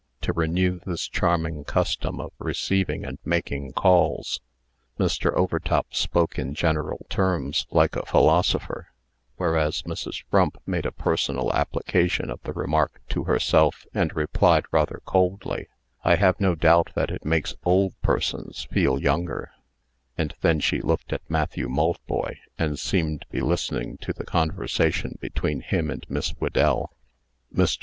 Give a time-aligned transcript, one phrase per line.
[0.19, 4.41] to renew this charming custom of receiving and making calls."
[4.97, 5.31] Mr.
[5.35, 8.87] Overtop spoke in general terms, like a philosopher;
[9.35, 10.23] whereas Mrs.
[10.31, 15.67] Frump made a personal application of the remark to herself, and replied, rather coldly:
[16.03, 19.51] "I have no doubt that it makes old persons feel younger,"
[20.17, 25.19] and then she looked at Matthew Maltboy, and seemed to be listening to the conversation
[25.21, 26.89] between him and Miss Whedell.
[27.53, 27.77] Mr.